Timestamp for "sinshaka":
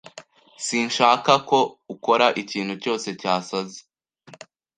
0.65-1.31